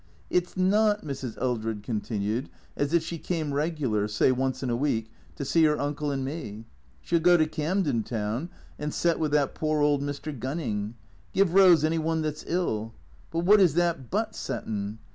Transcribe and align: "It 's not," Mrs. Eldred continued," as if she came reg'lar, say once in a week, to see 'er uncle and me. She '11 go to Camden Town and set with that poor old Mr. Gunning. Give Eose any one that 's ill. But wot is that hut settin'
"It 0.31 0.47
's 0.49 0.57
not," 0.57 1.05
Mrs. 1.05 1.37
Eldred 1.39 1.83
continued," 1.83 2.49
as 2.75 2.91
if 2.91 3.03
she 3.03 3.19
came 3.19 3.53
reg'lar, 3.53 4.07
say 4.07 4.31
once 4.31 4.63
in 4.63 4.71
a 4.71 4.75
week, 4.75 5.11
to 5.35 5.45
see 5.45 5.67
'er 5.67 5.77
uncle 5.79 6.09
and 6.09 6.25
me. 6.25 6.65
She 7.01 7.17
'11 7.17 7.23
go 7.23 7.37
to 7.37 7.45
Camden 7.45 8.01
Town 8.01 8.49
and 8.79 8.95
set 8.95 9.19
with 9.19 9.31
that 9.33 9.53
poor 9.53 9.79
old 9.79 10.01
Mr. 10.01 10.35
Gunning. 10.39 10.95
Give 11.33 11.49
Eose 11.49 11.83
any 11.83 11.99
one 11.99 12.23
that 12.23 12.39
's 12.39 12.45
ill. 12.47 12.95
But 13.29 13.41
wot 13.45 13.59
is 13.59 13.75
that 13.75 13.99
hut 14.11 14.33
settin' 14.33 14.97